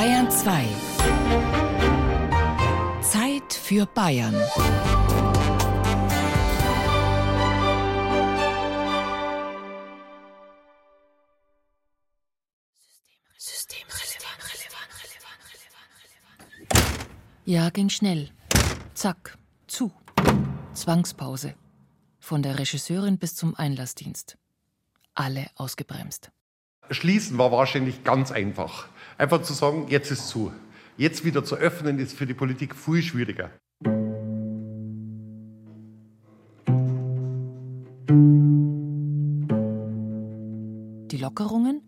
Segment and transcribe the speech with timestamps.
[0.00, 0.64] Bayern 2.
[3.02, 4.34] Zeit für Bayern.
[17.44, 18.30] Ja, ging schnell.
[18.94, 19.36] Zack,
[19.66, 19.92] zu.
[20.72, 21.54] Zwangspause.
[22.18, 24.38] Von der Regisseurin bis zum Einlassdienst.
[25.14, 26.32] Alle ausgebremst.
[26.88, 28.88] Schließen war wahrscheinlich ganz einfach.
[29.20, 30.50] Einfach zu sagen, jetzt ist zu.
[30.96, 33.50] Jetzt wieder zu öffnen, ist für die Politik viel schwieriger.
[41.10, 41.82] Die Lockerungen?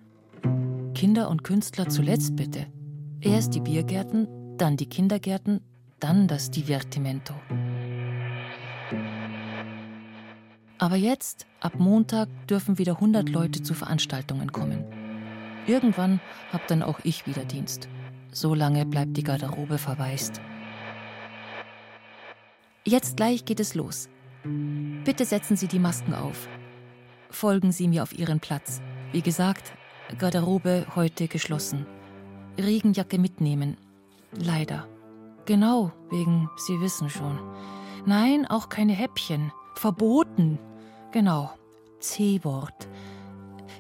[0.95, 2.66] Kinder und Künstler zuletzt bitte.
[3.23, 5.62] Erst die Biergärten, dann die Kindergärten,
[6.01, 7.33] dann das Divertimento.
[10.77, 14.85] Aber jetzt, ab Montag, dürfen wieder 100 Leute zu Veranstaltungen kommen.
[15.66, 16.21] Irgendwann
[16.52, 17.89] hab dann auch ich wieder Dienst.
[18.33, 20.41] So lange bleibt die Garderobe verwaist.
[22.85, 24.09] Jetzt gleich geht es los.
[25.05, 26.49] Bitte setzen Sie die Masken auf.
[27.30, 28.83] Folgen Sie mir auf Ihren Platz.
[29.13, 29.73] Wie gesagt,
[30.18, 31.87] Garderobe heute geschlossen.
[32.59, 33.77] Regenjacke mitnehmen.
[34.33, 34.88] Leider.
[35.45, 37.38] Genau, wegen, Sie wissen schon.
[38.05, 39.52] Nein, auch keine Häppchen.
[39.74, 40.59] Verboten.
[41.13, 41.52] Genau.
[42.01, 42.88] C-Wort.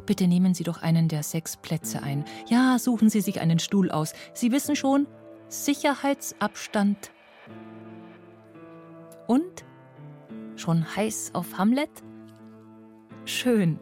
[0.06, 2.24] Bitte nehmen Sie doch einen der sechs Plätze ein.
[2.48, 4.14] Ja, suchen Sie sich einen Stuhl aus.
[4.34, 5.06] Sie wissen schon,
[5.48, 7.10] Sicherheitsabstand.
[9.26, 9.64] Und?
[10.56, 11.90] Schon heiß auf Hamlet?
[13.24, 13.78] Schön.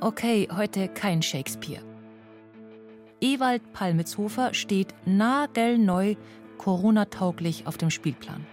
[0.00, 1.82] Okay, heute kein Shakespeare.
[3.20, 6.16] Ewald Palmitzhofer steht nagelneu
[6.58, 8.46] Corona-tauglich auf dem Spielplan.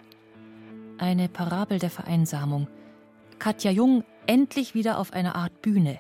[0.98, 2.68] Eine Parabel der Vereinsamung.
[3.40, 6.00] Katja Jung endlich wieder auf einer Art Bühne.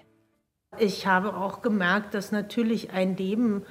[0.79, 3.63] Ich habe auch gemerkt, dass natürlich ein Leben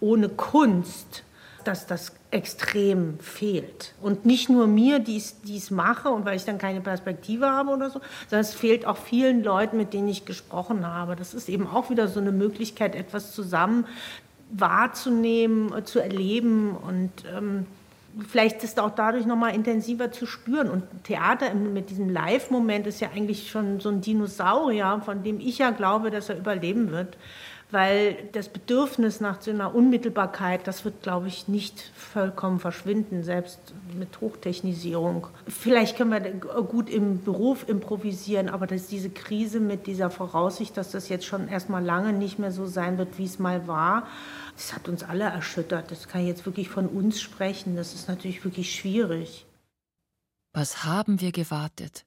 [0.00, 1.24] ohne Kunst,
[1.64, 3.94] dass das extrem fehlt.
[4.00, 7.90] Und nicht nur mir, die es mache und weil ich dann keine Perspektive habe oder
[7.90, 11.16] so, sondern es fehlt auch vielen Leuten, mit denen ich gesprochen habe.
[11.16, 13.86] Das ist eben auch wieder so eine Möglichkeit, etwas zusammen
[14.50, 17.66] wahrzunehmen, zu erleben und ähm,
[18.28, 20.70] vielleicht ist auch dadurch noch mal intensiver zu spüren.
[20.70, 25.58] Und Theater mit diesem Live-Moment ist ja eigentlich schon so ein Dinosaurier, von dem ich
[25.58, 27.18] ja glaube, dass er überleben wird.
[27.72, 33.58] Weil das Bedürfnis nach so einer Unmittelbarkeit, das wird, glaube ich, nicht vollkommen verschwinden, selbst
[33.98, 35.26] mit Hochtechnisierung.
[35.48, 36.20] Vielleicht können wir
[36.62, 41.48] gut im Beruf improvisieren, aber dass diese Krise mit dieser Voraussicht, dass das jetzt schon
[41.48, 44.06] erstmal lange nicht mehr so sein wird, wie es mal war,
[44.54, 45.90] das hat uns alle erschüttert.
[45.90, 47.74] Das kann ich jetzt wirklich von uns sprechen.
[47.74, 49.44] Das ist natürlich wirklich schwierig.
[50.52, 52.06] Was haben wir gewartet?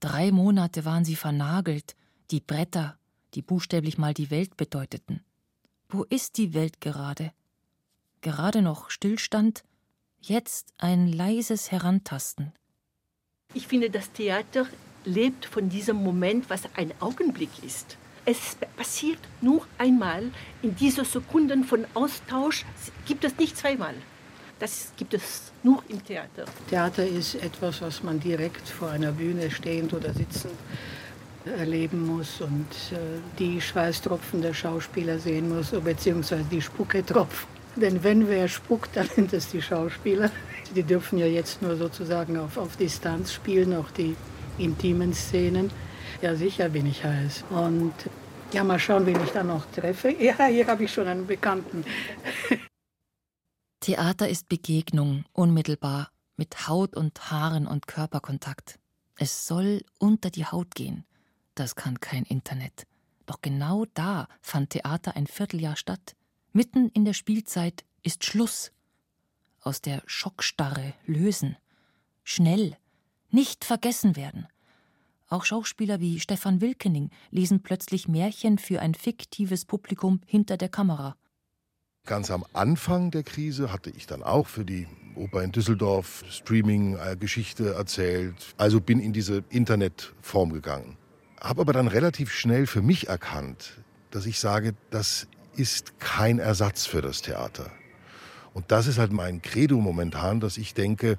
[0.00, 1.94] Drei Monate waren sie vernagelt,
[2.30, 2.97] die Bretter,
[3.34, 5.24] die buchstäblich mal die Welt bedeuteten.
[5.88, 7.32] Wo ist die Welt gerade?
[8.20, 9.64] Gerade noch Stillstand,
[10.20, 12.52] jetzt ein leises Herantasten.
[13.54, 14.66] Ich finde, das Theater
[15.04, 17.96] lebt von diesem Moment, was ein Augenblick ist.
[18.24, 20.30] Es passiert nur einmal.
[20.60, 22.66] In diesen Sekunden von Austausch
[23.06, 23.94] gibt es nicht zweimal.
[24.58, 26.44] Das gibt es nur im Theater.
[26.68, 30.52] Theater ist etwas, was man direkt vor einer Bühne stehend oder sitzend
[31.56, 37.48] erleben muss und äh, die Schweißtropfen der Schauspieler sehen muss, beziehungsweise die Spucketropfen.
[37.76, 40.30] Denn wenn wer spuckt, dann sind es die Schauspieler.
[40.74, 44.16] Die dürfen ja jetzt nur sozusagen auf, auf Distanz spielen, auch die
[44.58, 45.70] intimen Szenen.
[46.20, 47.44] Ja, sicher bin ich heiß.
[47.50, 47.94] Und
[48.52, 50.10] ja, mal schauen, wen ich da noch treffe.
[50.20, 51.84] Ja, hier habe ich schon einen Bekannten.
[53.80, 58.78] Theater ist Begegnung, unmittelbar, mit Haut und Haaren und Körperkontakt.
[59.16, 61.04] Es soll unter die Haut gehen.
[61.58, 62.86] Das kann kein Internet.
[63.26, 66.14] Doch genau da fand Theater ein Vierteljahr statt.
[66.52, 68.70] Mitten in der Spielzeit ist Schluss.
[69.62, 71.56] Aus der Schockstarre lösen.
[72.22, 72.76] Schnell.
[73.32, 74.46] Nicht vergessen werden.
[75.28, 81.16] Auch Schauspieler wie Stefan Wilkening lesen plötzlich Märchen für ein fiktives Publikum hinter der Kamera.
[82.06, 87.74] Ganz am Anfang der Krise hatte ich dann auch für die Oper in Düsseldorf Streaming-Geschichte
[87.74, 88.54] erzählt.
[88.58, 90.96] Also bin in diese Internetform gegangen.
[91.40, 93.78] Habe aber dann relativ schnell für mich erkannt,
[94.10, 97.70] dass ich sage, das ist kein Ersatz für das Theater.
[98.54, 101.18] Und das ist halt mein Credo momentan, dass ich denke,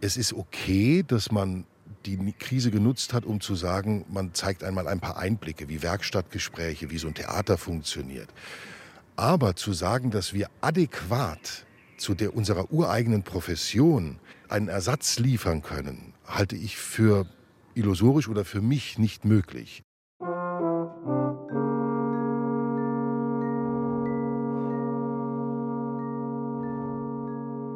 [0.00, 1.64] es ist okay, dass man
[2.06, 6.90] die Krise genutzt hat, um zu sagen, man zeigt einmal ein paar Einblicke, wie Werkstattgespräche,
[6.90, 8.28] wie so ein Theater funktioniert.
[9.16, 14.18] Aber zu sagen, dass wir adäquat zu der unserer ureigenen Profession
[14.48, 17.26] einen Ersatz liefern können, halte ich für
[17.78, 19.82] illusorisch oder für mich nicht möglich.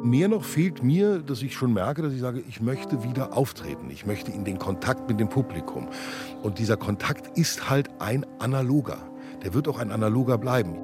[0.03, 3.89] Mehr noch fehlt mir, dass ich schon merke, dass ich sage, ich möchte wieder auftreten.
[3.89, 5.87] Ich möchte in den Kontakt mit dem Publikum.
[6.43, 8.97] Und dieser Kontakt ist halt ein analoger.
[9.43, 10.77] Der wird auch ein analoger bleiben.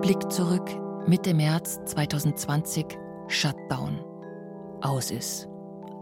[0.00, 0.68] Blick zurück,
[1.06, 2.86] Mitte März 2020,
[3.28, 4.09] Shutdown.
[4.82, 5.48] Aus ist.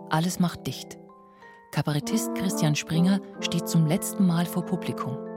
[0.09, 0.99] Alles macht dicht.
[1.73, 5.28] Kabarettist Christian Springer steht zum letzten Mal vor Publikum.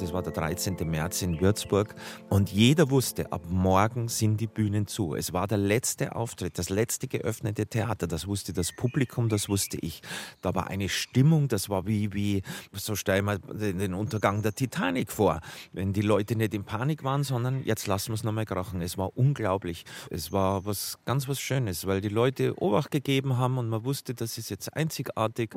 [0.00, 0.76] Das war der 13.
[0.88, 1.94] März in Würzburg.
[2.28, 5.16] Und jeder wusste, ab morgen sind die Bühnen zu.
[5.16, 8.06] Es war der letzte Auftritt, das letzte geöffnete Theater.
[8.06, 10.02] Das wusste das Publikum, das wusste ich.
[10.40, 12.42] Da war eine Stimmung, das war wie, wie
[12.72, 15.40] so stell mal den Untergang der Titanic vor.
[15.72, 18.80] Wenn die Leute nicht in Panik waren, sondern jetzt lassen wir es nochmal krachen.
[18.82, 19.84] Es war unglaublich.
[20.10, 24.14] Es war was ganz was Schönes, weil die Leute Obacht gegeben haben und man wusste,
[24.14, 25.54] das ist jetzt einzigartig.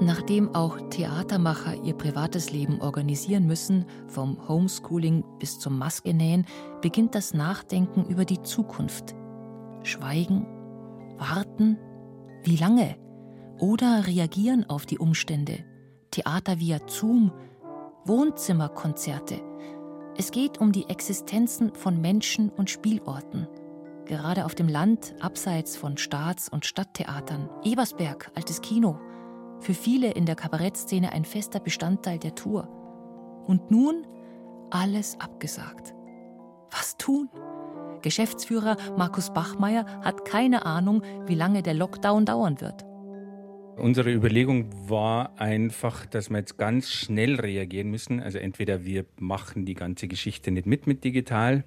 [0.00, 6.46] Nachdem auch Theatermacher ihr privates Leben organisieren müssen, vom Homeschooling bis zum Maskenähen,
[6.80, 9.14] beginnt das Nachdenken über die Zukunft.
[9.84, 10.46] Schweigen?
[11.16, 11.78] Warten?
[12.42, 12.96] Wie lange?
[13.58, 15.64] Oder reagieren auf die Umstände?
[16.10, 17.32] Theater via Zoom?
[18.04, 19.40] Wohnzimmerkonzerte?
[20.16, 23.46] Es geht um die Existenzen von Menschen und Spielorten.
[24.06, 27.48] Gerade auf dem Land, abseits von Staats- und Stadttheatern.
[27.62, 28.98] Ebersberg, altes Kino–
[29.64, 32.68] für viele in der Kabarettszene ein fester Bestandteil der Tour.
[33.46, 34.06] Und nun
[34.70, 35.94] alles abgesagt.
[36.70, 37.30] Was tun?
[38.02, 42.84] Geschäftsführer Markus Bachmeier hat keine Ahnung, wie lange der Lockdown dauern wird.
[43.76, 48.20] Unsere Überlegung war einfach, dass wir jetzt ganz schnell reagieren müssen.
[48.20, 51.64] Also entweder wir machen die ganze Geschichte nicht mit mit digital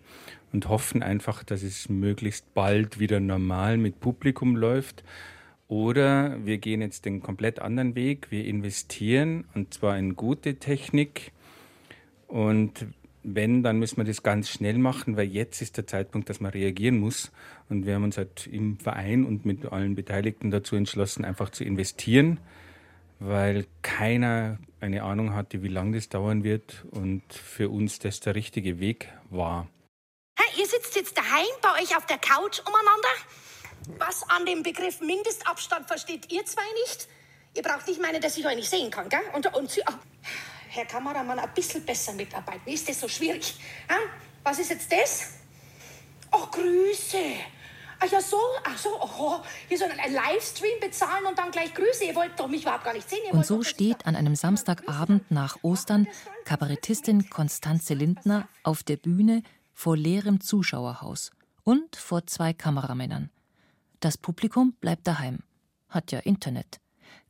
[0.53, 5.03] und hoffen einfach, dass es möglichst bald wieder normal mit Publikum läuft.
[5.67, 8.31] Oder wir gehen jetzt den komplett anderen Weg.
[8.31, 11.33] Wir investieren und zwar in gute Technik.
[12.27, 12.87] Und
[13.23, 16.51] wenn, dann müssen wir das ganz schnell machen, weil jetzt ist der Zeitpunkt, dass man
[16.51, 17.31] reagieren muss.
[17.69, 21.65] Und wir haben uns halt im Verein und mit allen Beteiligten dazu entschlossen, einfach zu
[21.65, 22.39] investieren,
[23.19, 28.35] weil keiner eine Ahnung hatte, wie lange das dauern wird und für uns das der
[28.35, 29.67] richtige Weg war.
[30.39, 33.09] Hey, ihr sitzt jetzt daheim bei euch auf der Couch umeinander?
[33.97, 37.07] Was an dem Begriff Mindestabstand versteht ihr zwei nicht?
[37.53, 39.21] Ihr braucht nicht meinen, dass ich euch nicht sehen kann, gell?
[39.33, 39.93] Und, und Sie, oh,
[40.69, 42.71] Herr Kameramann, ein bisschen besser mitarbeiten.
[42.71, 43.55] Ist das so schwierig?
[43.87, 43.97] Hm?
[44.43, 45.29] Was ist jetzt das?
[46.31, 47.17] Oh, Grüße.
[47.99, 52.03] Ach ja, so, ach so, oh, hier so einen Livestream bezahlen und dann gleich Grüße.
[52.03, 53.19] Ihr wollt doch mich überhaupt gar nicht sehen.
[53.25, 56.07] Ihr und so steht an einem Samstagabend nach Ostern
[56.45, 59.41] Kabarettistin Konstanze Lindner auf der Bühne
[59.73, 61.31] vor leerem Zuschauerhaus
[61.63, 63.31] und vor zwei Kameramännern.
[63.99, 65.39] Das Publikum bleibt daheim,
[65.89, 66.79] hat ja Internet,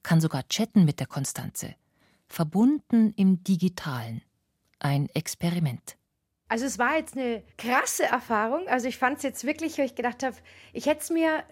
[0.04, 1.76] kann sogar chatten mit der Konstanze.
[2.28, 4.22] Verbunden im Digitalen.
[4.80, 5.98] Ein Experiment.
[6.50, 8.68] Also es war jetzt eine krasse Erfahrung.
[8.68, 10.36] Also ich fand es jetzt wirklich, wo ich gedacht habe,
[10.74, 11.44] ich hätte es mir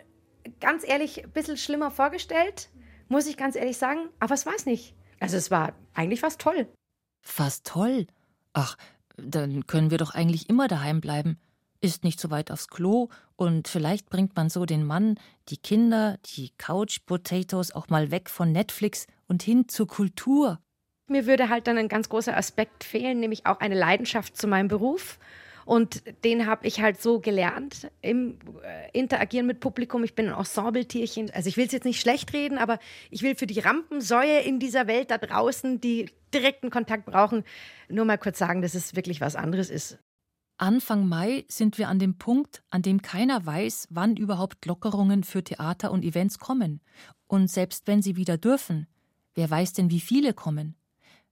[0.60, 2.70] ganz ehrlich ein bisschen schlimmer vorgestellt,
[3.08, 4.10] muss ich ganz ehrlich sagen.
[4.20, 4.96] Aber es war es nicht.
[5.20, 6.68] Also es war eigentlich fast toll.
[7.22, 8.06] Fast toll?
[8.54, 8.78] Ach,
[9.18, 11.40] dann können wir doch eigentlich immer daheim bleiben
[11.86, 16.18] ist nicht so weit aufs Klo und vielleicht bringt man so den Mann, die Kinder,
[16.36, 20.60] die Couch Potatoes auch mal weg von Netflix und hin zur Kultur.
[21.08, 24.68] Mir würde halt dann ein ganz großer Aspekt fehlen, nämlich auch eine Leidenschaft zu meinem
[24.68, 25.20] Beruf.
[25.66, 30.04] Und den habe ich halt so gelernt im äh, Interagieren mit Publikum.
[30.04, 31.32] Ich bin ein Ensembletierchen.
[31.32, 32.78] Also ich will es jetzt nicht schlecht reden, aber
[33.10, 37.44] ich will für die Rampensäue in dieser Welt da draußen, die direkten Kontakt brauchen,
[37.90, 39.98] nur mal kurz sagen, dass es wirklich was anderes ist.
[40.58, 45.44] Anfang Mai sind wir an dem Punkt, an dem keiner weiß, wann überhaupt Lockerungen für
[45.44, 46.80] Theater und Events kommen.
[47.28, 48.88] Und selbst wenn sie wieder dürfen,
[49.34, 50.76] wer weiß denn, wie viele kommen?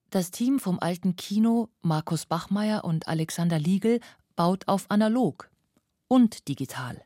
[0.10, 4.02] Das Team vom alten Kino, Markus Bachmeier und Alexander Liegel,
[4.36, 5.50] baut auf analog
[6.10, 7.02] und digital.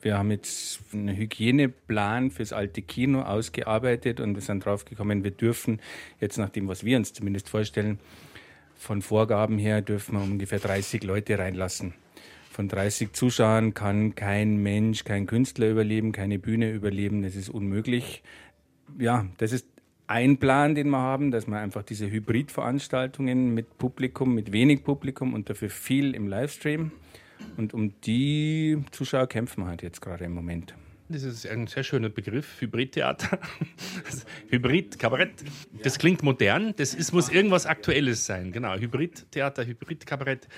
[0.00, 5.80] Wir haben jetzt einen Hygieneplan fürs alte Kino ausgearbeitet und wir sind draufgekommen, wir dürfen
[6.20, 8.00] jetzt nach dem, was wir uns zumindest vorstellen,
[8.82, 11.94] von Vorgaben her dürfen wir ungefähr 30 Leute reinlassen.
[12.50, 17.22] Von 30 Zuschauern kann kein Mensch, kein Künstler überleben, keine Bühne überleben.
[17.22, 18.22] Das ist unmöglich.
[18.98, 19.66] Ja, das ist
[20.08, 25.32] ein Plan, den wir haben, dass wir einfach diese Hybridveranstaltungen mit Publikum, mit wenig Publikum
[25.32, 26.90] und dafür viel im Livestream.
[27.56, 30.74] Und um die Zuschauer kämpfen wir halt jetzt gerade im Moment.
[31.12, 33.38] Das ist ein sehr schöner Begriff, Hybridtheater.
[34.48, 35.44] Hybrid, Kabarett.
[35.82, 36.74] Das klingt modern.
[36.76, 38.50] Das ist, muss irgendwas Aktuelles sein.
[38.50, 40.48] Genau, Hybridtheater, Hybrid-Kabarett.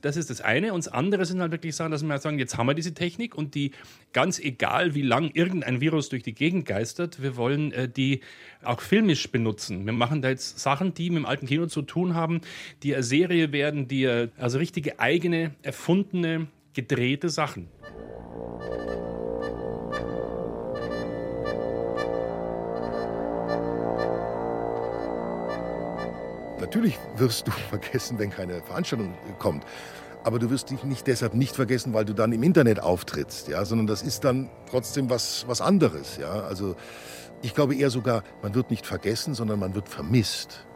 [0.00, 0.72] Das ist das eine.
[0.72, 3.34] Und das andere sind halt wirklich Sachen, dass wir sagen, jetzt haben wir diese Technik
[3.34, 3.72] und die,
[4.12, 8.20] ganz egal wie lang irgendein Virus durch die Gegend geistert, wir wollen äh, die
[8.62, 9.84] auch filmisch benutzen.
[9.84, 12.40] Wir machen da jetzt Sachen, die mit dem alten Kino zu tun haben,
[12.84, 17.68] die eine Serie werden, die also richtige eigene, erfundene, gedrehte Sachen.
[26.68, 29.64] Natürlich wirst du vergessen, wenn keine Veranstaltung kommt.
[30.22, 33.64] Aber du wirst dich nicht deshalb nicht vergessen, weil du dann im Internet auftrittst, ja,
[33.64, 36.42] sondern das ist dann trotzdem was, was anderes, ja.
[36.42, 36.76] Also
[37.40, 40.66] ich glaube eher sogar, man wird nicht vergessen, sondern man wird vermisst.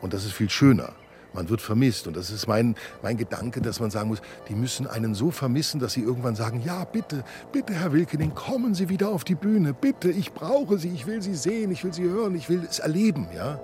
[0.00, 0.92] Und das ist viel schöner.
[1.32, 2.06] Man wird vermisst.
[2.06, 5.80] Und das ist mein, mein Gedanke, dass man sagen muss, die müssen einen so vermissen,
[5.80, 9.74] dass sie irgendwann sagen, ja, bitte, bitte, Herr Wilkening, kommen Sie wieder auf die Bühne.
[9.74, 12.78] Bitte, ich brauche Sie, ich will Sie sehen, ich will Sie hören, ich will es
[12.78, 13.60] erleben, ja.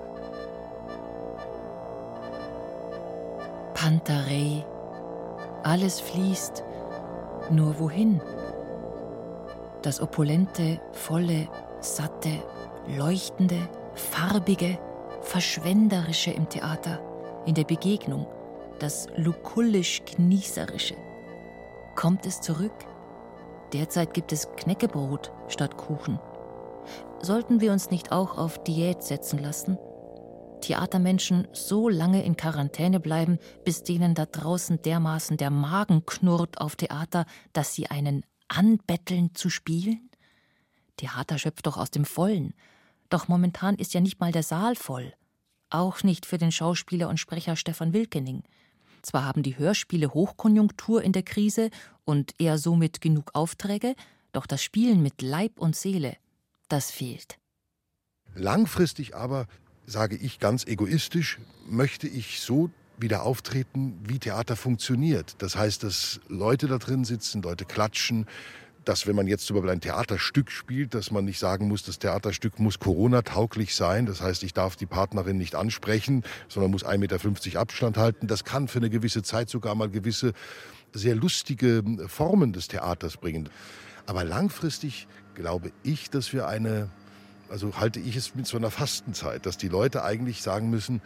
[3.88, 4.66] Pantarei.
[5.62, 6.62] Alles fließt.
[7.49, 8.21] Nur wohin?
[9.80, 11.49] Das opulente, volle,
[11.80, 12.28] satte,
[12.87, 13.57] leuchtende,
[13.95, 14.78] farbige,
[15.23, 17.00] verschwenderische im Theater,
[17.47, 18.26] in der Begegnung,
[18.78, 20.97] das lukullisch-genießerische.
[21.97, 22.85] Kommt es zurück?
[23.73, 26.21] Derzeit gibt es Knäckebrot statt Kuchen.
[27.23, 29.78] Sollten wir uns nicht auch auf Diät setzen lassen?
[30.61, 36.77] Theatermenschen so lange in Quarantäne bleiben, bis denen da draußen dermaßen der Magen knurrt auf
[36.77, 40.11] Theater, dass sie einen anbetteln zu spielen?
[40.97, 42.55] Theater schöpft doch aus dem Vollen.
[43.09, 45.15] Doch momentan ist ja nicht mal der Saal voll.
[45.71, 48.43] Auch nicht für den Schauspieler und Sprecher Stefan Wilkening.
[49.03, 51.71] Zwar haben die Hörspiele Hochkonjunktur in der Krise
[52.05, 53.95] und er somit genug Aufträge,
[54.33, 56.17] doch das Spielen mit Leib und Seele,
[56.69, 57.38] das fehlt.
[58.35, 59.47] Langfristig aber
[59.88, 65.37] sage ich ganz egoistisch, möchte ich so wieder auftreten, wie Theater funktioniert.
[65.38, 68.26] Das heißt, dass Leute da drin sitzen, Leute klatschen,
[68.85, 71.99] dass wenn man jetzt zum Beispiel ein Theaterstück spielt, dass man nicht sagen muss, das
[71.99, 74.07] Theaterstück muss Corona-tauglich sein.
[74.07, 78.26] Das heißt, ich darf die Partnerin nicht ansprechen, sondern muss 1,50 Meter Abstand halten.
[78.26, 80.33] Das kann für eine gewisse Zeit sogar mal gewisse
[80.92, 83.49] sehr lustige Formen des Theaters bringen.
[84.07, 86.88] Aber langfristig glaube ich, dass wir eine
[87.50, 91.00] also halte ich es mit so einer Fastenzeit, dass die Leute eigentlich sagen müssen,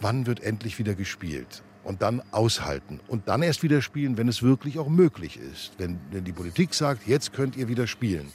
[0.00, 1.62] wann wird endlich wieder gespielt?
[1.84, 3.00] Und dann aushalten.
[3.08, 5.72] Und dann erst wieder spielen, wenn es wirklich auch möglich ist.
[5.78, 8.30] Wenn, wenn die Politik sagt, jetzt könnt ihr wieder spielen.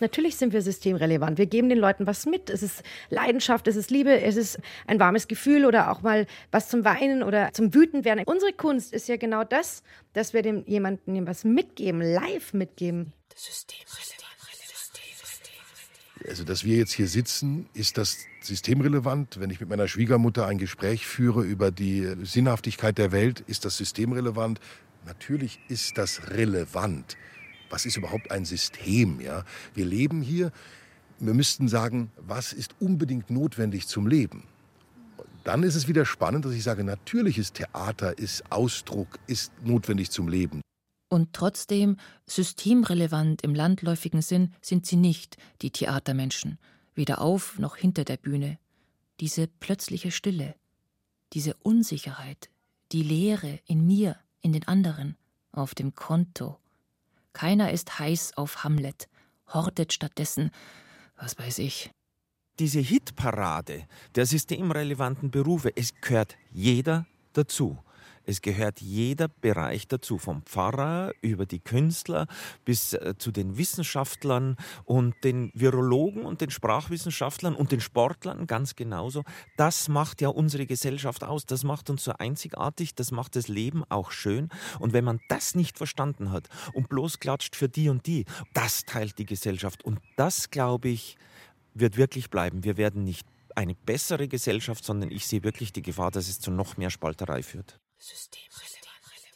[0.00, 1.38] Natürlich sind wir systemrelevant.
[1.38, 2.50] Wir geben den Leuten was mit.
[2.50, 6.68] Es ist Leidenschaft, es ist Liebe, es ist ein warmes Gefühl oder auch mal was
[6.68, 8.24] zum Weinen oder zum Wütend werden.
[8.26, 13.12] Unsere Kunst ist ja genau das, dass wir dem jemandem was mitgeben, live mitgeben.
[16.28, 19.40] Also, dass wir jetzt hier sitzen, ist das systemrelevant?
[19.40, 23.76] Wenn ich mit meiner Schwiegermutter ein Gespräch führe über die Sinnhaftigkeit der Welt, ist das
[23.76, 24.60] systemrelevant?
[25.04, 27.16] Natürlich ist das relevant.
[27.70, 29.20] Was ist überhaupt ein System?
[29.20, 29.44] Ja?
[29.74, 30.52] Wir leben hier.
[31.18, 34.44] Wir müssten sagen, was ist unbedingt notwendig zum Leben?
[35.44, 40.10] Dann ist es wieder spannend, dass ich sage, natürlich ist Theater, ist Ausdruck, ist notwendig
[40.10, 40.62] zum Leben.
[41.12, 46.58] Und trotzdem, systemrelevant im landläufigen Sinn sind sie nicht, die Theatermenschen,
[46.94, 48.58] weder auf noch hinter der Bühne.
[49.20, 50.54] Diese plötzliche Stille,
[51.34, 52.48] diese Unsicherheit,
[52.92, 55.18] die Leere in mir, in den anderen,
[55.50, 56.58] auf dem Konto.
[57.34, 59.10] Keiner ist heiß auf Hamlet,
[59.52, 60.50] hortet stattdessen,
[61.18, 61.90] was weiß ich.
[62.58, 67.04] Diese Hitparade der systemrelevanten Berufe, es gehört jeder
[67.34, 67.76] dazu.
[68.24, 72.26] Es gehört jeder Bereich dazu, vom Pfarrer über die Künstler
[72.64, 78.76] bis äh, zu den Wissenschaftlern und den Virologen und den Sprachwissenschaftlern und den Sportlern ganz
[78.76, 79.24] genauso.
[79.56, 81.46] Das macht ja unsere Gesellschaft aus.
[81.46, 82.94] Das macht uns so einzigartig.
[82.94, 84.48] Das macht das Leben auch schön.
[84.78, 88.24] Und wenn man das nicht verstanden hat und bloß klatscht für die und die,
[88.54, 89.84] das teilt die Gesellschaft.
[89.84, 91.16] Und das, glaube ich,
[91.74, 92.64] wird wirklich bleiben.
[92.64, 96.50] Wir werden nicht eine bessere Gesellschaft, sondern ich sehe wirklich die Gefahr, dass es zu
[96.50, 97.81] noch mehr Spalterei führt.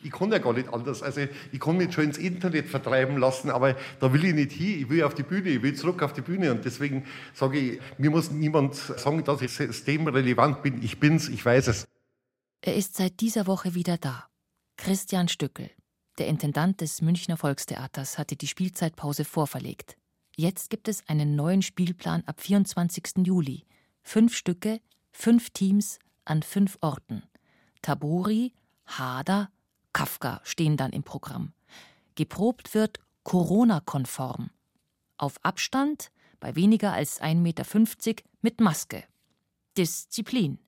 [0.02, 1.02] Ich kann ja gar nicht anders.
[1.02, 4.80] Also ich kann mich schon ins Internet vertreiben lassen, aber da will ich nicht hin.
[4.82, 6.52] Ich will auf die Bühne, ich will zurück auf die Bühne.
[6.52, 10.82] Und deswegen sage ich, mir muss niemand sagen, dass ich systemrelevant bin.
[10.82, 11.88] Ich bin's, ich weiß es.
[12.60, 14.28] Er ist seit dieser Woche wieder da.
[14.76, 15.70] Christian Stückel,
[16.18, 19.96] der Intendant des Münchner Volkstheaters, hatte die Spielzeitpause vorverlegt.
[20.36, 23.24] Jetzt gibt es einen neuen Spielplan ab 24.
[23.26, 23.64] Juli.
[24.02, 24.80] Fünf Stücke,
[25.10, 27.22] fünf Teams an fünf Orten.
[27.82, 28.52] Tabori,
[28.86, 29.50] Hader,
[29.92, 31.52] Kafka stehen dann im Programm.
[32.14, 34.50] Geprobt wird Corona-konform.
[35.18, 37.64] Auf Abstand, bei weniger als 1,50 Meter
[38.42, 39.04] mit Maske.
[39.76, 40.58] Disziplin.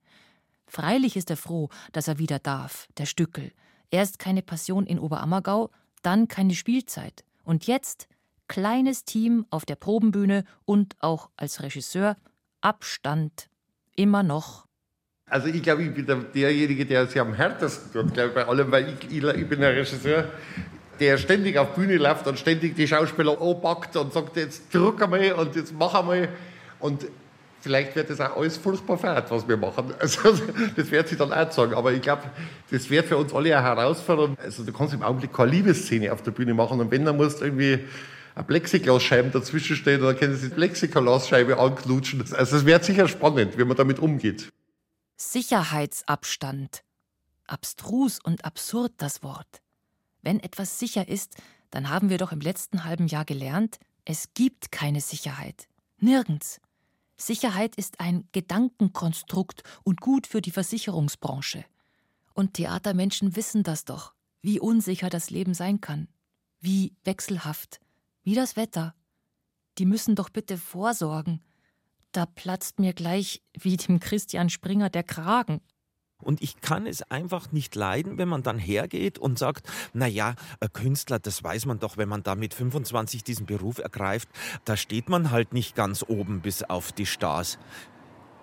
[0.67, 3.53] Freilich ist er froh, dass er wieder darf, der Stückel.
[3.91, 5.71] Erst keine Passion in Oberammergau,
[6.03, 7.25] dann keine Spielzeit.
[7.45, 8.09] Und jetzt
[8.49, 12.17] kleines Team auf der Probenbühne und auch als Regisseur
[12.61, 13.49] Abstand.
[13.95, 14.68] Immer noch.
[15.31, 18.47] Also ich glaube, ich bin der, derjenige, der sich am härtesten tut, glaube ich, bei
[18.47, 20.25] allem, weil ich, ich, ich bin ein Regisseur,
[21.01, 25.33] der ständig auf Bühne läuft und ständig die Schauspieler anpackt und sagt, jetzt drück einmal
[25.33, 26.29] und jetzt mach einmal.
[26.81, 27.07] Und
[27.61, 29.93] vielleicht wird das auch alles furchtbar fad, was wir machen.
[29.99, 30.33] Also,
[30.77, 31.75] das wird sich dann auch sagen.
[31.75, 32.23] Aber ich glaube,
[32.71, 34.37] das wird für uns alle eine Herausforderung.
[34.43, 36.81] Also, du kannst im Augenblick keine Liebesszene auf der Bühne machen.
[36.81, 37.81] Und wenn, dann musst du irgendwie
[38.35, 42.25] eine Plexiglasscheibe dazwischen stehen und dann können sie die Plexiglasscheibe anknutschen.
[42.33, 44.49] Also, es wird sicher spannend, wie man damit umgeht.
[45.21, 46.85] Sicherheitsabstand.
[47.45, 49.63] Abstrus und absurd das Wort.
[50.23, 51.35] Wenn etwas sicher ist,
[51.71, 55.69] dann haben wir doch im letzten halben Jahr gelernt, es gibt keine Sicherheit.
[55.99, 56.61] Nirgends.
[57.17, 61.65] Sicherheit ist ein Gedankenkonstrukt und gut für die Versicherungsbranche.
[62.33, 66.07] Und Theatermenschen wissen das doch, wie unsicher das Leben sein kann,
[66.61, 67.81] wie wechselhaft,
[68.23, 68.95] wie das Wetter.
[69.79, 71.43] Die müssen doch bitte vorsorgen.
[72.13, 75.61] Da platzt mir gleich wie dem Christian Springer der Kragen.
[76.21, 80.35] Und ich kann es einfach nicht leiden, wenn man dann hergeht und sagt, na ja,
[80.73, 84.29] Künstler, das weiß man doch, wenn man da mit 25 diesen Beruf ergreift,
[84.65, 87.59] da steht man halt nicht ganz oben bis auf die Stars.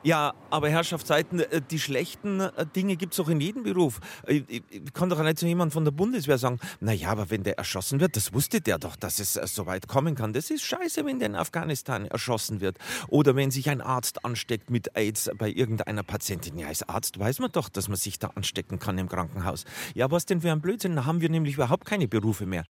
[0.06, 4.00] Ja, aber Herrschaftszeiten, äh, die schlechten äh, Dinge gibt es auch in jedem Beruf.
[4.28, 7.42] Ich, ich, kann doch nicht zu jemandem von der Bundeswehr sagen, na ja, aber wenn
[7.42, 10.32] der erschossen wird, das wusste der doch, dass es äh, so weit kommen kann.
[10.32, 12.78] Das ist scheiße, wenn der in Afghanistan erschossen wird.
[13.08, 16.60] Oder wenn sich ein Arzt ansteckt mit AIDS bei irgendeiner Patientin.
[16.60, 19.66] Ja, als Arzt weiß man doch, dass man sich da anstecken kann im Krankenhaus.
[19.96, 20.96] Ja, was denn für ein Blödsinn?
[20.96, 22.64] Da haben wir nämlich überhaupt keine Berufe mehr.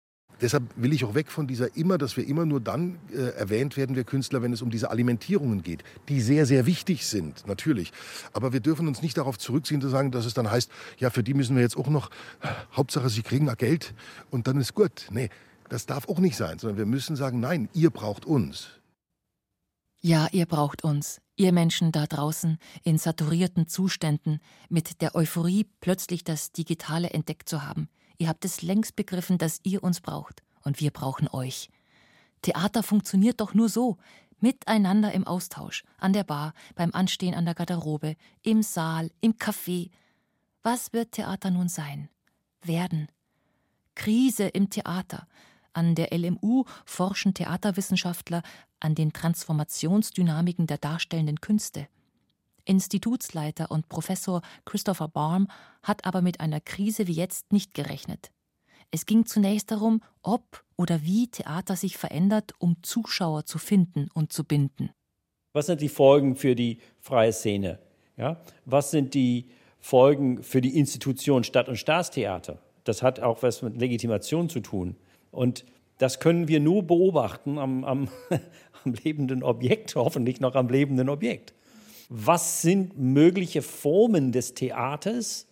[0.42, 3.76] Deshalb will ich auch weg von dieser immer, dass wir immer nur dann äh, erwähnt
[3.76, 7.92] werden, wir Künstler, wenn es um diese Alimentierungen geht, die sehr, sehr wichtig sind, natürlich.
[8.32, 11.22] Aber wir dürfen uns nicht darauf zurückziehen, zu sagen, dass es dann heißt, ja, für
[11.22, 12.10] die müssen wir jetzt auch noch,
[12.72, 13.94] Hauptsache, sie kriegen Geld
[14.30, 15.06] und dann ist gut.
[15.10, 15.28] Nee,
[15.68, 18.68] das darf auch nicht sein, sondern wir müssen sagen, nein, ihr braucht uns.
[20.00, 26.24] Ja, ihr braucht uns, ihr Menschen da draußen in saturierten Zuständen, mit der Euphorie plötzlich
[26.24, 27.88] das Digitale entdeckt zu haben.
[28.22, 31.70] Ihr habt es längst begriffen, dass ihr uns braucht und wir brauchen euch.
[32.42, 33.98] Theater funktioniert doch nur so,
[34.38, 39.90] miteinander im Austausch, an der Bar, beim Anstehen an der Garderobe, im Saal, im Café.
[40.62, 42.10] Was wird Theater nun sein?
[42.62, 43.08] Werden.
[43.96, 45.26] Krise im Theater.
[45.72, 48.44] An der LMU forschen Theaterwissenschaftler
[48.78, 51.88] an den Transformationsdynamiken der darstellenden Künste.
[52.64, 55.48] Institutsleiter und Professor Christopher Baum
[55.82, 58.30] hat aber mit einer Krise wie jetzt nicht gerechnet.
[58.90, 64.32] Es ging zunächst darum, ob oder wie Theater sich verändert, um Zuschauer zu finden und
[64.32, 64.90] zu binden.
[65.54, 67.78] Was sind die Folgen für die freie Szene?
[68.16, 68.40] Ja?
[68.64, 72.58] Was sind die Folgen für die Institution Stadt- und Staatstheater?
[72.84, 74.96] Das hat auch was mit Legitimation zu tun.
[75.30, 75.64] Und
[75.98, 78.08] das können wir nur beobachten am, am,
[78.84, 81.54] am lebenden Objekt, hoffentlich noch am lebenden Objekt
[82.14, 85.46] was sind mögliche Formen des Theaters,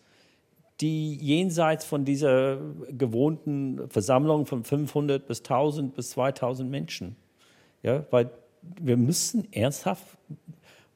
[0.80, 2.58] die jenseits von dieser
[2.90, 7.16] gewohnten Versammlung von 500 bis 1000 bis 2000 Menschen.
[7.82, 8.30] Ja, weil
[8.78, 10.18] wir müssen ernsthaft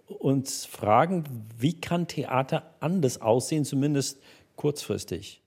[0.07, 1.25] uns fragen,
[1.59, 4.21] wie kann Theater anders aussehen, zumindest
[4.57, 5.43] kurzfristig.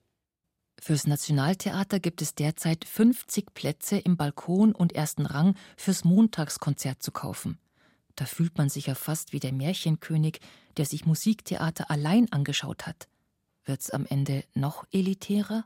[0.80, 7.12] Fürs Nationaltheater gibt es derzeit 50 Plätze im Balkon und ersten Rang fürs Montagskonzert zu
[7.12, 7.60] kaufen.
[8.17, 10.41] Da fühlt man sich ja fast wie der Märchenkönig,
[10.75, 13.08] der sich Musiktheater allein angeschaut hat.
[13.63, 15.65] Wird's am Ende noch elitärer?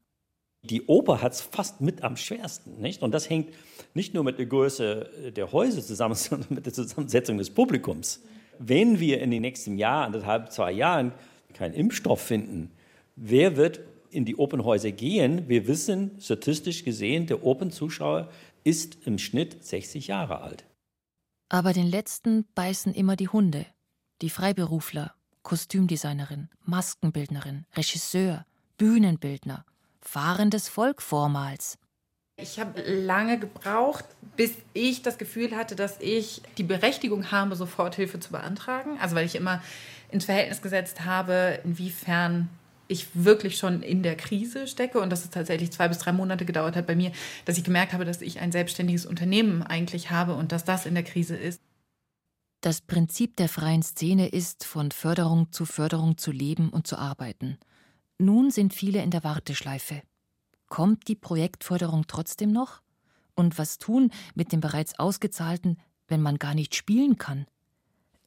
[0.63, 3.01] Die Oper hat es fast mit am schwersten, nicht?
[3.01, 3.53] Und das hängt
[3.93, 8.21] nicht nur mit der Größe der Häuser zusammen, sondern mit der Zusammensetzung des Publikums.
[8.59, 11.13] Wenn wir in den nächsten Jahren, anderthalb, zwei Jahren,
[11.53, 12.69] keinen Impfstoff finden,
[13.15, 13.79] wer wird
[14.11, 15.47] in die Opernhäuser gehen?
[15.47, 18.29] Wir wissen, statistisch gesehen, der Opernzuschauer
[18.65, 20.65] ist im Schnitt 60 Jahre alt.
[21.53, 23.65] Aber den letzten beißen immer die Hunde,
[24.21, 28.45] die Freiberufler, Kostümdesignerin, Maskenbildnerin, Regisseur,
[28.77, 29.65] Bühnenbildner,
[29.99, 31.77] fahrendes Volk vormals.
[32.37, 34.05] Ich habe lange gebraucht,
[34.37, 38.97] bis ich das Gefühl hatte, dass ich die Berechtigung habe, Soforthilfe zu beantragen.
[39.01, 39.61] Also weil ich immer
[40.09, 42.47] ins Verhältnis gesetzt habe, inwiefern
[42.91, 46.45] ich wirklich schon in der Krise stecke und dass es tatsächlich zwei bis drei Monate
[46.45, 47.11] gedauert hat bei mir,
[47.45, 50.93] dass ich gemerkt habe, dass ich ein selbstständiges Unternehmen eigentlich habe und dass das in
[50.93, 51.61] der Krise ist.
[52.61, 57.57] Das Prinzip der freien Szene ist, von Förderung zu Förderung zu leben und zu arbeiten.
[58.19, 60.03] Nun sind viele in der Warteschleife.
[60.69, 62.81] Kommt die Projektförderung trotzdem noch?
[63.33, 67.47] Und was tun mit dem bereits ausgezahlten, wenn man gar nicht spielen kann?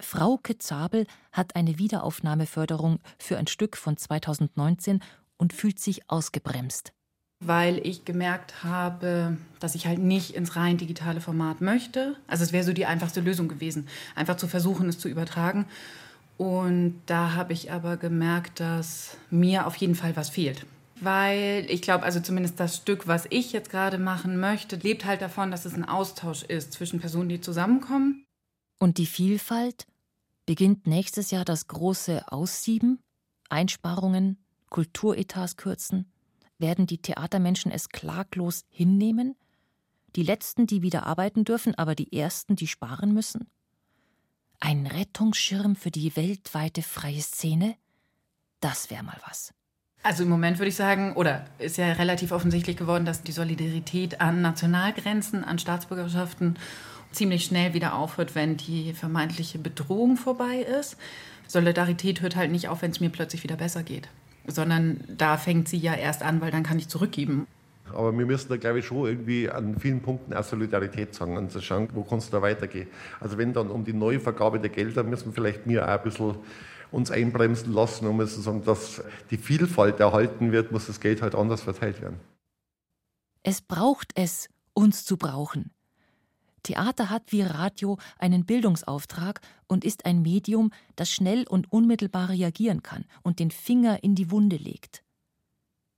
[0.01, 5.01] Frauke Zabel hat eine Wiederaufnahmeförderung für ein Stück von 2019
[5.37, 6.93] und fühlt sich ausgebremst.
[7.41, 12.17] Weil ich gemerkt habe, dass ich halt nicht ins rein digitale Format möchte.
[12.27, 15.67] Also es wäre so die einfachste Lösung gewesen, einfach zu versuchen, es zu übertragen.
[16.37, 20.67] Und da habe ich aber gemerkt, dass mir auf jeden Fall was fehlt.
[21.01, 25.21] Weil ich glaube, also zumindest das Stück, was ich jetzt gerade machen möchte, lebt halt
[25.21, 28.25] davon, dass es ein Austausch ist zwischen Personen, die zusammenkommen.
[28.79, 29.87] Und die Vielfalt?
[30.47, 32.99] Beginnt nächstes Jahr das große Aussieben?
[33.49, 36.13] Einsparungen, Kulturetats kürzen?
[36.59, 39.37] Werden die Theatermenschen es klaglos hinnehmen?
[40.17, 43.49] Die Letzten, die wieder arbeiten dürfen, aber die Ersten, die sparen müssen?
[44.61, 47.77] Ein Rettungsschirm für die weltweite freie Szene?
[48.61, 49.53] Das wäre mal was.
[50.03, 54.21] Also im Moment würde ich sagen, oder ist ja relativ offensichtlich geworden, dass die Solidarität
[54.21, 56.59] an Nationalgrenzen, an Staatsbürgerschaften
[57.15, 60.97] ziemlich schnell wieder aufhört, wenn die vermeintliche Bedrohung vorbei ist.
[61.47, 64.09] Solidarität hört halt nicht auf, wenn es mir plötzlich wieder besser geht,
[64.47, 67.47] sondern da fängt sie ja erst an, weil dann kann ich zurückgeben.
[67.93, 71.53] Aber wir müssen da, glaube ich, schon irgendwie an vielen Punkten auch Solidarität sagen und
[71.53, 72.89] zu schauen, wo kannst du da weitergehen.
[73.21, 76.37] Also wenn dann um die Neuvergabe der Gelder, müssen wir vielleicht mir auch ein bisschen
[76.91, 81.35] uns einbremsen lassen, um zu sagen, dass die Vielfalt erhalten wird, muss das Geld halt
[81.35, 82.21] anders verteilt werden.
[83.43, 85.71] Es braucht es, uns zu brauchen.
[86.65, 92.83] Theater hat wie Radio einen Bildungsauftrag und ist ein Medium, das schnell und unmittelbar reagieren
[92.83, 95.05] kann und den Finger in die Wunde legt.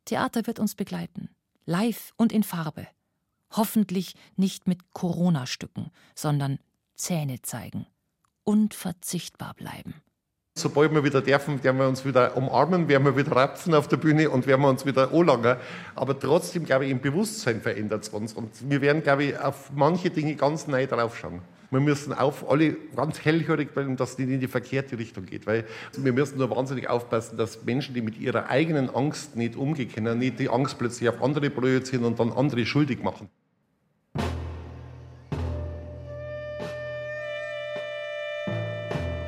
[0.05, 1.31] Theater wird uns begleiten,
[1.65, 2.87] live und in Farbe.
[3.51, 6.59] Hoffentlich nicht mit Corona-Stücken, sondern
[6.95, 7.87] Zähne zeigen,
[8.45, 9.95] unverzichtbar bleiben.
[10.59, 13.99] Sobald wir wieder dürfen, werden wir uns wieder umarmen, werden wir wieder rapfen auf der
[13.99, 15.57] Bühne und werden wir uns wieder anlangen.
[15.95, 18.33] Aber trotzdem, glaube ich, im Bewusstsein verändert es uns.
[18.33, 21.43] Und wir werden, glaube ich, auf manche Dinge ganz neu draufschauen.
[21.71, 25.47] Wir müssen auf alle ganz hellhörig bleiben, dass es nicht in die verkehrte Richtung geht.
[25.47, 29.93] Weil wir müssen nur wahnsinnig aufpassen, dass Menschen, die mit ihrer eigenen Angst nicht umgehen
[29.93, 33.29] können, nicht die Angst plötzlich auf andere projizieren und dann andere schuldig machen.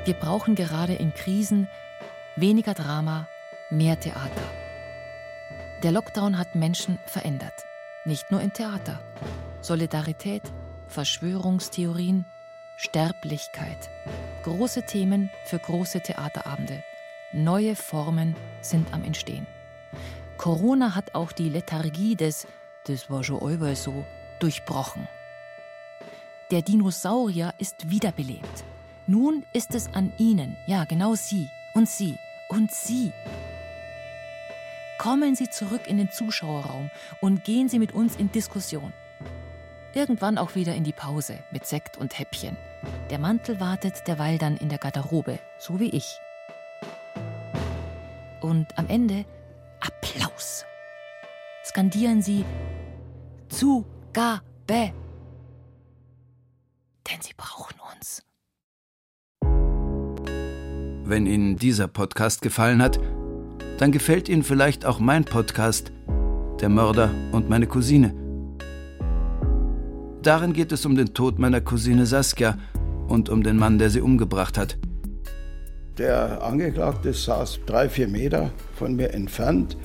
[0.08, 1.68] Wir brauchen gerade in Krisen
[2.34, 3.28] weniger Drama,
[3.68, 4.50] mehr Theater.
[5.82, 7.66] Der Lockdown hat Menschen verändert.
[8.06, 9.00] Nicht nur im Theater.
[9.60, 10.44] Solidarität,
[10.86, 12.24] Verschwörungstheorien,
[12.78, 13.90] Sterblichkeit.
[14.44, 16.82] Große Themen für große Theaterabende.
[17.32, 19.46] Neue Formen sind am Entstehen.
[20.38, 22.46] Corona hat auch die Lethargie des
[22.84, 24.06] Das war schon überall so
[24.38, 25.06] durchbrochen.
[26.50, 28.64] Der Dinosaurier ist wiederbelebt.
[29.10, 32.18] Nun ist es an Ihnen, ja genau Sie und Sie
[32.50, 33.10] und Sie.
[34.98, 36.90] Kommen Sie zurück in den Zuschauerraum
[37.22, 38.92] und gehen Sie mit uns in Diskussion.
[39.94, 42.58] Irgendwann auch wieder in die Pause mit Sekt und Häppchen.
[43.08, 46.20] Der Mantel wartet derweil dann in der Garderobe, so wie ich.
[48.42, 49.24] Und am Ende
[49.80, 50.66] Applaus.
[51.64, 52.44] Skandieren Sie
[53.48, 54.42] Zugabe.
[54.68, 54.92] Denn
[57.22, 57.77] Sie brauchen
[61.08, 63.00] Wenn Ihnen dieser Podcast gefallen hat,
[63.78, 65.90] dann gefällt Ihnen vielleicht auch mein Podcast
[66.60, 68.12] Der Mörder und meine Cousine.
[70.22, 72.58] Darin geht es um den Tod meiner Cousine Saskia
[73.08, 74.76] und um den Mann, der sie umgebracht hat.
[75.96, 79.78] Der Angeklagte saß drei, vier Meter von mir entfernt.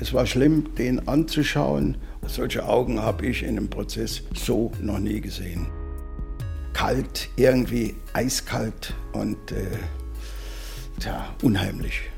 [0.00, 1.98] Es war schlimm, den anzuschauen.
[2.26, 5.66] Solche Augen habe ich in einem Prozess so noch nie gesehen.
[6.72, 9.66] Kalt, irgendwie eiskalt und äh,
[10.98, 12.10] tja, unheimlich.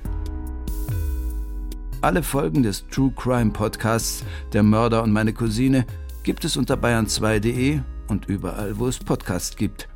[2.01, 5.85] Alle Folgen des True Crime Podcasts Der Mörder und meine Cousine
[6.23, 9.88] gibt es unter bayern2.de und überall, wo es Podcasts gibt.